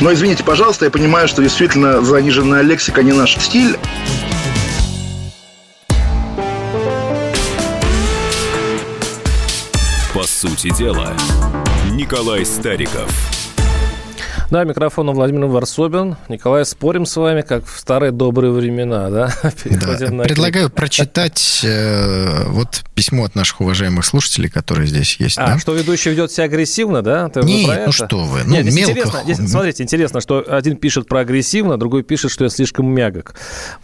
[0.00, 3.76] Но извините, пожалуйста, я понимаю, что действительно заниженная лексика не наш стиль.
[10.14, 11.14] По сути дела,
[11.90, 13.10] Николай Стариков.
[14.50, 16.16] Да, микрофон у Владимир Варсобин.
[16.30, 19.34] Николай, спорим с вами, как в старые добрые времена, да?
[19.64, 20.10] да.
[20.10, 25.36] На Предлагаю прочитать э, вот письмо от наших уважаемых слушателей, которые здесь есть.
[25.36, 25.58] А, да?
[25.58, 27.28] что ведущий ведет себя агрессивно, да?
[27.28, 27.92] Ты Нет, ну это?
[27.92, 28.92] что вы, ну, Нет, здесь мелко...
[28.92, 33.34] Интересно, здесь, смотрите, интересно, что один пишет про агрессивно, другой пишет, что я слишком мягок.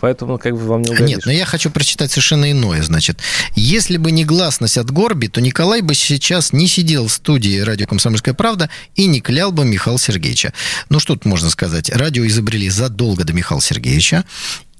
[0.01, 1.09] Поэтому как бы вам не угодишь.
[1.09, 2.83] Нет, но я хочу прочитать совершенно иное.
[2.83, 3.19] Значит,
[3.55, 7.87] если бы не гласность от Горби, то Николай бы сейчас не сидел в студии радио
[7.87, 10.54] «Комсомольская правда» и не клял бы Михаила Сергеевича.
[10.89, 11.91] Ну, что тут можно сказать?
[11.91, 14.25] Радио изобрели задолго до Михаила Сергеевича,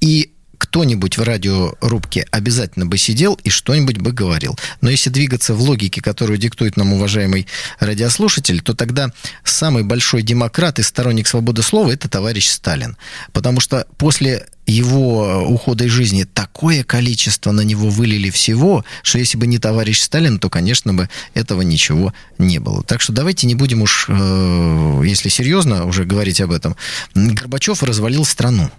[0.01, 4.59] и кто-нибудь в радиорубке обязательно бы сидел и что-нибудь бы говорил.
[4.81, 7.47] Но если двигаться в логике, которую диктует нам уважаемый
[7.81, 9.11] радиослушатель, то тогда
[9.45, 12.97] самый большой демократ и сторонник свободы слова– это товарищ Сталин.
[13.33, 19.37] Потому что после его ухода из жизни такое количество на него вылили всего, что если
[19.37, 22.83] бы не товарищ Сталин, то, конечно бы, этого ничего не было.
[22.83, 26.77] Так что давайте не будем уж, э, если серьезно уже говорить об этом.
[27.15, 28.71] Горбачев развалил страну.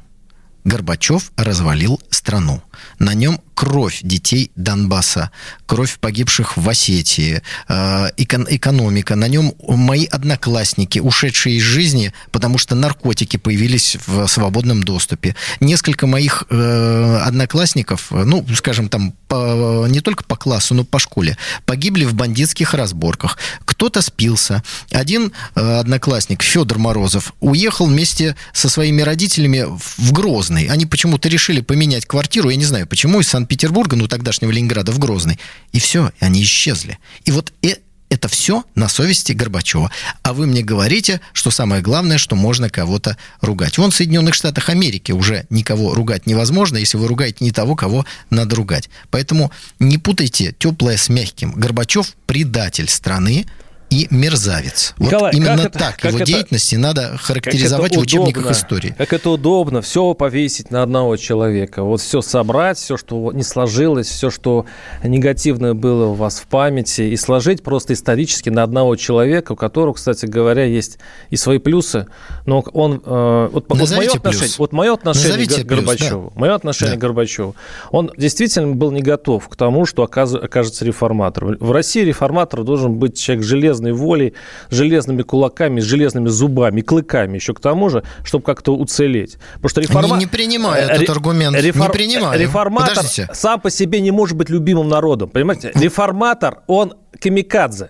[0.66, 2.62] Горбачев развалил страну.
[3.00, 5.32] На нем кровь детей Донбасса,
[5.66, 9.16] кровь погибших в Осетии, э, эко- экономика.
[9.16, 15.36] На нем мои одноклассники, ушедшие из жизни, потому что наркотики появились в свободном доступе.
[15.62, 21.38] Несколько моих э, одноклассников, ну, скажем, там, по, не только по классу, но по школе,
[21.66, 23.38] погибли в бандитских разборках.
[23.64, 24.64] Кто-то спился.
[24.92, 30.68] Один э, одноклассник, Федор Морозов, уехал вместе со своими родителями в Грозный.
[30.68, 34.98] Они почему-то решили поменять квартиру, я не знаю почему, из Санкт-Петербурга, ну, тогдашнего Ленинграда, в
[34.98, 35.40] Грозный.
[35.72, 36.98] И все, они исчезли.
[37.26, 37.76] И вот э
[38.08, 39.92] это все на совести Горбачева.
[40.22, 43.78] А вы мне говорите, что самое главное, что можно кого-то ругать.
[43.80, 48.06] Вон в Соединенных Штатах Америки уже никого ругать невозможно, если вы ругаете не того, кого
[48.30, 48.90] надо ругать.
[49.10, 51.54] Поэтому не путайте теплое с мягким.
[51.54, 53.48] Горбачев предатель страны,
[53.96, 54.94] и мерзавец.
[55.00, 58.96] Николай, вот именно это, так его это, деятельности надо характеризовать в учебниках удобно, истории.
[58.98, 61.84] Как это удобно, все повесить на одного человека.
[61.84, 64.66] Вот все собрать, все, что не сложилось, все, что
[65.02, 69.94] негативное было у вас в памяти, и сложить просто исторически на одного человека, у которого,
[69.94, 70.98] кстати говоря, есть
[71.30, 72.08] и свои плюсы.
[72.46, 73.02] Но он...
[73.06, 76.40] Э, вот, вот, мое отношение, вот мое отношение Назовите к Горбачеву, да.
[76.40, 76.98] мое отношение да.
[76.98, 77.56] к Горбачеву,
[77.92, 81.56] он действительно был не готов к тому, что окажется реформатором.
[81.60, 83.46] В России реформатор должен быть человек
[83.86, 84.34] железной волей,
[84.70, 89.38] железными кулаками, с железными зубами, клыками еще к тому же, чтобы как-то уцелеть.
[89.56, 90.16] Потому что реформа...
[90.16, 91.56] Не, не принимаю этот аргумент.
[91.58, 91.88] Рефор...
[91.88, 92.40] Не принимаю.
[92.40, 93.30] Реформатор Подождите.
[93.34, 95.30] сам по себе не может быть любимым народом.
[95.30, 95.72] Понимаете?
[95.76, 97.90] Реформатор, он камикадзе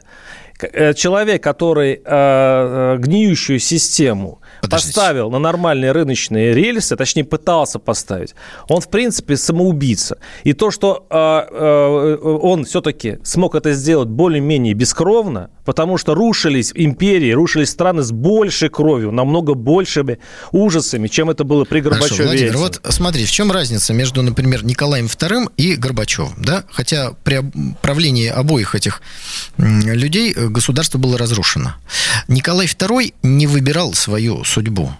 [0.95, 4.93] человек, который э, гниющую систему Подождите.
[4.93, 8.35] поставил на нормальные рыночные рельсы, точнее пытался поставить,
[8.69, 10.17] он в принципе самоубийца.
[10.43, 16.71] И то, что э, э, он все-таки смог это сделать более-менее бескровно, потому что рушились
[16.73, 20.19] империи, рушились страны с большей кровью, намного большими
[20.51, 22.09] ужасами, чем это было при Горбачеве.
[22.09, 26.63] Хорошо, Владимир, вот смотри, в чем разница между, например, Николаем II и Горбачевым, да?
[26.69, 27.41] Хотя при
[27.81, 29.01] правлении обоих этих
[29.57, 31.75] людей государство было разрушено.
[32.27, 34.93] Николай II не выбирал свою судьбу.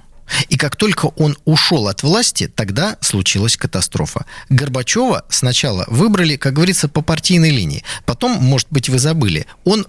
[0.49, 4.25] И как только он ушел от власти, тогда случилась катастрофа.
[4.49, 7.83] Горбачева сначала выбрали, как говорится, по партийной линии.
[8.05, 9.85] Потом, может быть, вы забыли, он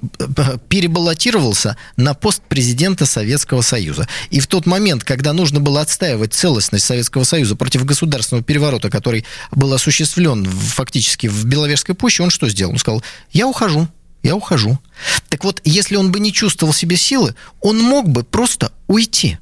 [0.68, 4.08] перебаллотировался на пост президента Советского Союза.
[4.30, 9.24] И в тот момент, когда нужно было отстаивать целостность Советского Союза против государственного переворота, который
[9.52, 12.72] был осуществлен фактически в Беловежской пуще, он что сделал?
[12.72, 13.88] Он сказал, я ухожу
[14.26, 14.78] я ухожу.
[15.28, 19.38] Так вот, если он бы не чувствовал себе силы, он мог бы просто уйти.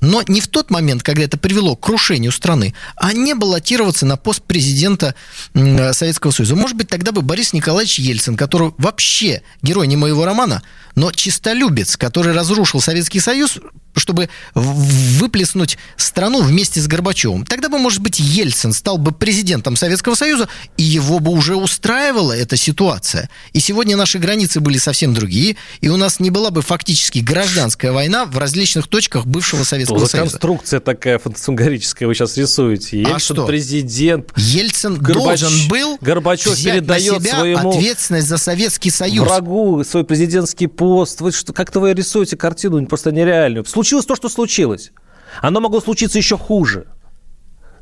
[0.00, 4.16] Но не в тот момент, когда это привело к крушению страны, а не баллотироваться на
[4.16, 5.14] пост президента
[5.54, 6.54] Советского Союза.
[6.54, 10.62] Может быть, тогда бы Борис Николаевич Ельцин, который вообще герой не моего романа,
[10.94, 13.58] но чистолюбец, который разрушил Советский Союз,
[13.96, 17.44] чтобы выплеснуть страну вместе с Горбачевым.
[17.44, 22.32] Тогда бы, может быть, Ельцин стал бы президентом Советского Союза, и его бы уже устраивала
[22.32, 23.28] эта ситуация.
[23.52, 27.90] И сегодня наши границы были совсем другие, и у нас не была бы фактически гражданская
[27.90, 30.30] война в различных точках бывшего Советского Что Союза.
[30.30, 32.98] конструкция такая фантасмагорическая вы сейчас рисуете.
[32.98, 33.46] Ельцин а что?
[33.46, 34.32] президент.
[34.36, 35.40] Ельцин Горбач...
[35.40, 39.26] должен был Горбачев взять передает на себя своему ответственность за Советский Союз.
[39.26, 41.20] врагу свой президентский пост.
[41.20, 43.64] Вы что, как-то вы рисуете картину просто нереальную.
[43.64, 44.92] Случилось то, что случилось.
[45.40, 46.86] Оно могло случиться еще хуже.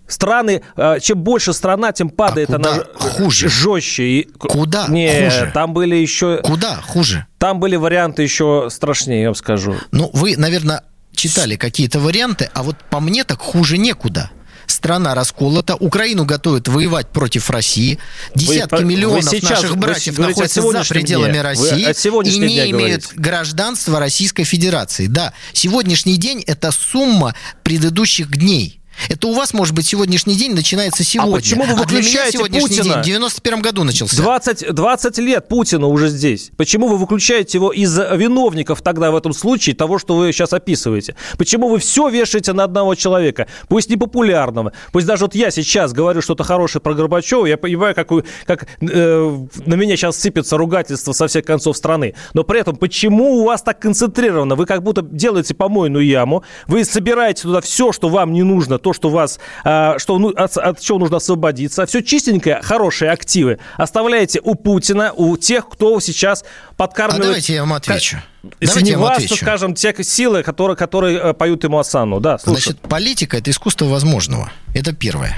[0.08, 3.48] Страны, э, чем больше страна, тем падает а куда она хуже?
[3.48, 4.04] жестче.
[4.04, 4.22] И...
[4.38, 5.50] Куда Нет, хуже?
[5.52, 6.40] там были еще...
[6.44, 7.26] Куда хуже?
[7.38, 9.74] Там были варианты еще страшнее, я вам скажу.
[9.90, 10.84] Ну, вы, наверное,
[11.16, 14.30] читали какие-то варианты, а вот по мне так хуже некуда.
[14.68, 18.00] страна расколота, Украину готовят воевать против России,
[18.34, 21.36] десятки вы миллионов сейчас- наших вы братьев находятся за пределами.
[21.36, 21.82] Вы России
[22.24, 22.72] и не имеют
[23.04, 23.08] говорите.
[23.14, 25.06] гражданства Российской Федерации.
[25.06, 28.80] Да, сегодняшний день это сумма предыдущих дней.
[29.08, 31.34] Это у вас, может быть, сегодняшний день начинается сегодня.
[31.34, 32.94] А почему вы для меня выключаете сегодняшний Путина?
[32.94, 34.16] день в 91 году начался.
[34.16, 36.50] 20, 20 лет Путина уже здесь.
[36.56, 41.14] Почему вы выключаете его из виновников тогда в этом случае того, что вы сейчас описываете?
[41.38, 43.46] Почему вы все вешаете на одного человека?
[43.68, 44.72] Пусть непопулярного.
[44.92, 48.08] Пусть даже вот я сейчас говорю что-то хорошее про Горбачева, я понимаю, как,
[48.46, 52.14] как э, на меня сейчас сыпется ругательство со всех концов страны.
[52.34, 54.54] Но при этом почему у вас так концентрировано?
[54.54, 58.92] Вы как будто делаете помойную яму, вы собираете туда все, что вам не нужно, то,
[58.92, 64.40] что вас, а, что, ну, от, от чего нужно освободиться, все чистенькое, хорошие активы оставляете
[64.44, 67.24] у Путина, у тех, кто сейчас А подкармливает...
[67.24, 68.18] давайте я вам отвечу.
[68.60, 69.34] Если Давайте не вас, отвечу.
[69.34, 72.20] то, скажем, те силы, которые, которые э, поют ему Асану.
[72.20, 72.62] Да, слушай.
[72.62, 74.52] Значит, политика– это искусство возможного.
[74.72, 75.36] Это первое.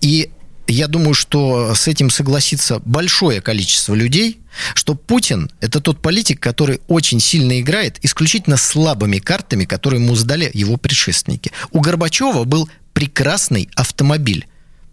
[0.00, 0.30] И
[0.68, 4.40] я думаю, что с этим согласится большое количество людей,
[4.74, 10.50] что Путин– это тот политик, который очень сильно играет исключительно слабыми картами, которые ему сдали
[10.52, 11.52] его предшественники.
[11.70, 14.46] У Горбачева был прекрасный автомобиль.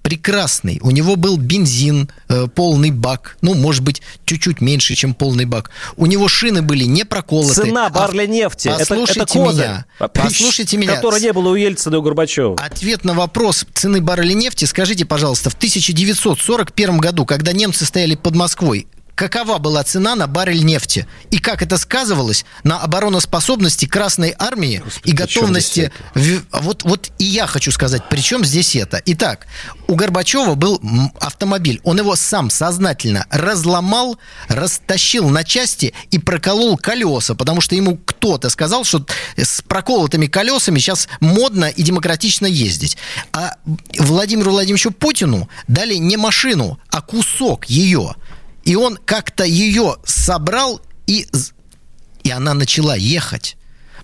[0.03, 0.79] Прекрасный.
[0.83, 3.37] У него был бензин, э, полный бак.
[3.41, 5.71] Ну, может быть, чуть-чуть меньше, чем полный бак.
[5.95, 7.53] У него шины были не проколоты.
[7.53, 8.67] Цена А- барреля нефти.
[8.67, 9.85] Это- Послушайте это, козырь, меня.
[10.13, 10.95] Послушайте меня.
[10.97, 12.55] Которой не было у Ельцина и у Горбачева.
[12.57, 18.35] Ответ на вопрос цены барреля нефти, скажите, пожалуйста, в 1941 году, когда немцы стояли под
[18.35, 21.08] Москвой, какова была цена на баррель нефти?
[21.32, 25.91] И как это сказывалось на обороноспособности Красной Армии и готовности...
[26.52, 29.02] Вот, вот и я хочу сказать, при чем здесь это?
[29.06, 29.47] Итак,
[29.88, 30.82] у Горбачева был
[31.19, 31.82] автомобиль.
[31.84, 38.49] Он его сам сознательно разломал, растащил на части и проколол колеса, потому что ему кто-то
[38.49, 39.06] сказал, что
[39.38, 42.97] с проколотыми колесами сейчас модно и демократично ездить.
[43.32, 43.56] А
[43.97, 48.15] Владимиру Владимировичу Путину дали не машину, а кусок ее.
[48.63, 51.28] И он как-то ее собрал, и,
[52.23, 53.58] и она начала ехать.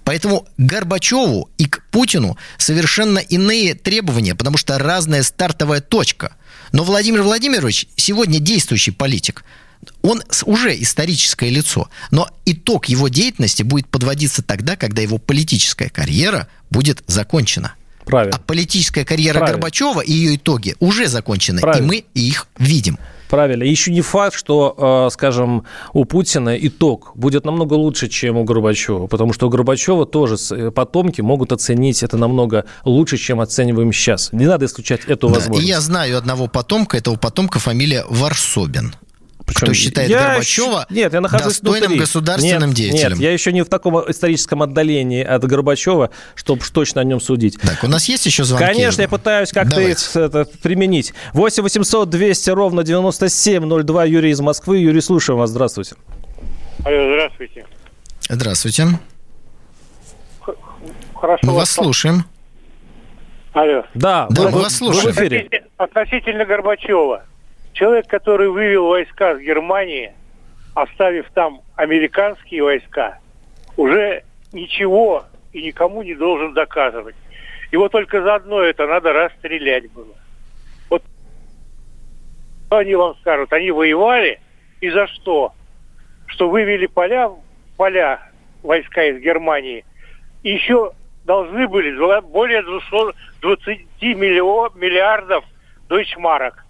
[0.04, 6.36] Поэтому Горбачеву и к Путину совершенно иные требования, потому что разная стартовая точка.
[6.72, 9.44] Но Владимир Владимирович сегодня действующий политик.
[10.02, 16.48] Он уже историческое лицо, но итог его деятельности будет подводиться тогда, когда его политическая карьера
[16.70, 17.76] будет закончена.
[18.06, 18.36] Правильно.
[18.36, 19.58] А политическая карьера Правильно.
[19.58, 21.86] Горбачева и ее итоги уже закончены, Правильно.
[21.86, 22.98] и мы их видим.
[23.30, 23.64] Правильно.
[23.64, 25.64] И Еще не факт, что, э, скажем,
[25.94, 29.06] у Путина итог будет намного лучше, чем у Горбачева.
[29.08, 34.34] Потому что у Горбачева тоже э, потомки могут оценить это намного лучше, чем оцениваем сейчас.
[34.34, 35.68] Не надо исключать эту Да, возможность.
[35.68, 38.94] И я знаю одного потомка, этого потомка фамилия Варсобин.
[39.54, 42.00] Кто считает Я Горбачева нет, я нахожусь достойным внутри.
[42.00, 43.10] государственным Нет, деятелем.
[43.12, 47.20] Нет, я еще не в таком историческом отдалении от Горбачева, чтобы уж точно о нем
[47.20, 47.60] судить.
[47.62, 48.66] Так, у нас есть еще звонки?
[48.66, 51.14] Конечно, я пытаюсь как-то их, это применить.
[51.34, 54.06] 8 800 200 ровно 9702.
[54.06, 54.78] Юрий из Москвы.
[54.80, 55.50] Юрий, слушаем вас.
[55.50, 55.96] Здравствуйте.
[56.86, 57.66] Алло, здравствуйте.
[58.30, 58.88] Здравствуйте.
[61.16, 61.40] Хорошо.
[61.44, 62.24] Мы вас слушаем.
[63.54, 63.84] Алло.
[63.94, 65.06] Да, Да, вы, мы вас слушаем.
[65.08, 65.40] вы в эфире.
[65.40, 67.24] Относительно, относительно Горбачева.
[67.80, 70.12] Человек, который вывел войска с Германии,
[70.76, 73.20] оставив там американские войска,
[73.78, 77.16] уже ничего и никому не должен доказывать.
[77.72, 80.14] Его только за одно это надо расстрелять было.
[80.90, 81.02] Вот
[82.68, 84.42] что они вам скажут, они воевали
[84.82, 85.54] и за что?
[86.26, 87.32] Что вывели поля,
[87.78, 88.20] поля
[88.62, 89.86] войска из Германии,
[90.44, 90.92] и еще
[91.24, 95.46] должны были более 220 миллион, миллиардов
[95.88, 96.66] дойчмарок.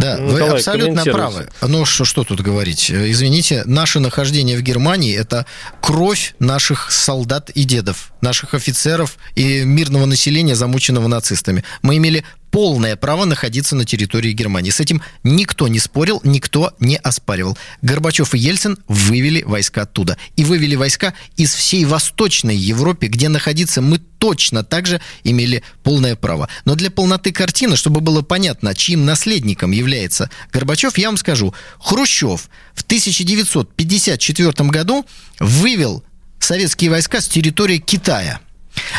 [0.00, 1.12] Да, вы Николай, абсолютно комментируйте.
[1.12, 1.48] правы.
[1.62, 2.90] Ну, что, что тут говорить?
[2.90, 5.44] Э, Извините, наше нахождение в Германии– это
[5.80, 11.64] кровь наших солдат и дедов, наших офицеров и мирного населения, замученного нацистами.
[11.82, 14.70] Мы имели полное право находиться на территории Германии.
[14.70, 17.56] С этим никто не спорил, никто не оспаривал.
[17.82, 20.16] Горбачев и Ельцин вывели войска оттуда.
[20.36, 26.16] И вывели войска из всей Восточной Европы, где находиться мы точно так же имели полное
[26.16, 26.48] право.
[26.64, 31.54] Но для полноты картины, чтобы было понятно, чьим наследником является Горбачев, я вам скажу.
[31.78, 35.06] Хрущев в 1954 году
[35.38, 36.04] вывел
[36.38, 38.40] советские войска с территории Китая.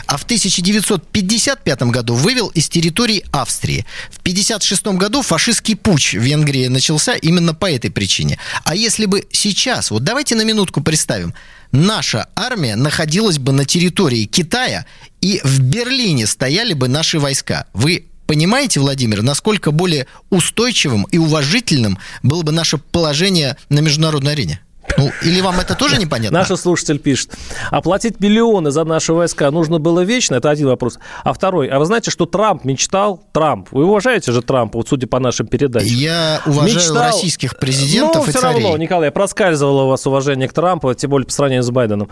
[0.05, 3.85] А в 1955 году вывел из территории Австрии.
[4.09, 8.37] В 1956 году фашистский путч в Венгрии начался именно по этой причине.
[8.63, 11.33] А если бы сейчас, вот давайте на минутку представим,
[11.71, 14.85] наша армия находилась бы на территории Китая,
[15.21, 17.67] и в Берлине стояли бы наши войска.
[17.73, 24.61] Вы понимаете, Владимир, насколько более устойчивым и уважительным было бы наше положение на международной арене?
[24.97, 26.39] Ну, или вам это тоже непонятно?
[26.39, 27.31] Наш слушатель пишет.
[27.69, 30.35] Оплатить миллионы за наши войска нужно было вечно?
[30.35, 30.99] Это один вопрос.
[31.23, 31.67] А второй.
[31.67, 33.23] А вы знаете, что Трамп мечтал?
[33.31, 33.67] Трамп.
[33.71, 35.87] Вы уважаете же Трампа, вот судя по нашим передачам?
[35.89, 38.63] Я уважаю Мечтал- российских президентов ну, и все царей.
[38.63, 42.09] равно, Николай, проскальзывало у вас уважение к Трампу, тем более по сравнению с Байденом.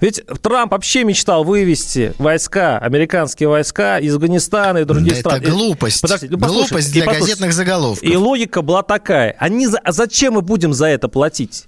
[0.00, 5.42] Ведь Трамп вообще мечтал вывести войска, американские войска из Афганистана и других Да стран.
[5.42, 6.00] это глупость.
[6.00, 8.02] Подождите, ну, Глупость для газетных заголовков.
[8.08, 9.36] И логика была такая.
[9.38, 9.78] Они за...
[9.78, 11.64] а зачем мы будем за это платить?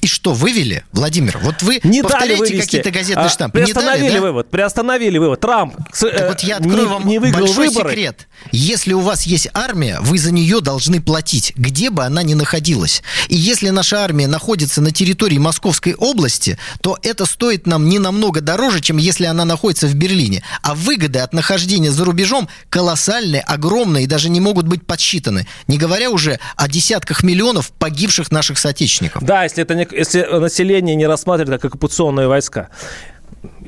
[0.00, 1.38] И что, вывели, Владимир?
[1.38, 3.58] Вот вы Не повторяете какие-то газетные А, штампы.
[3.60, 4.20] Не Приостановили дали, да?
[4.22, 5.40] вывод, приостановили вывод.
[5.40, 7.90] Трамп э, вот я не, открою вам не выиграл большой выборы.
[7.90, 8.28] секрет.
[8.52, 13.02] Если у вас есть армия, вы за нее должны платить, где бы она ни находилась.
[13.28, 18.40] И если наша армия находится на территории Московской области, то это стоит нам не намного
[18.40, 20.42] дороже, чем если она находится в Берлине.
[20.62, 25.46] А выгоды от нахождения за рубежом колоссальные, огромные и даже не могут быть подсчитаны.
[25.66, 29.22] Не говоря уже о десятках миллионов погибших наших соотечественников.
[29.22, 32.68] Да, если, это не, если население не рассматривает как оккупационные войска.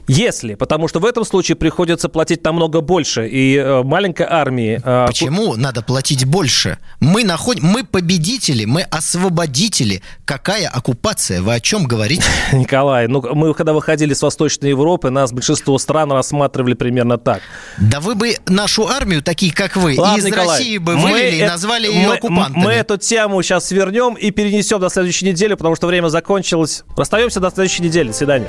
[0.08, 4.80] Если, потому что в этом случае приходится платить намного больше, и э, маленькой армии...
[4.82, 6.78] э, Почему надо платить больше?
[7.00, 10.02] Мы находим, мы победители, мы освободители.
[10.24, 11.42] Какая оккупация?
[11.42, 12.24] Вы о чем говорите?
[12.52, 17.40] Николай, ну мы когда выходили с Восточной Европы, нас большинство стран рассматривали примерно так.
[17.78, 21.44] Да вы бы нашу армию, такие как вы, Ладно, из Николай, России бы вывели и
[21.44, 22.64] назвали ее оккупантами.
[22.64, 26.84] Мы эту тему сейчас свернем и перенесем до следующей недели, потому что время закончилось.
[26.96, 28.08] Расстаемся до следующей недели.
[28.08, 28.48] До свидания.